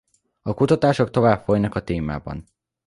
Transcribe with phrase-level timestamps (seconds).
[0.41, 2.43] A kutatások tovább folynak a témában.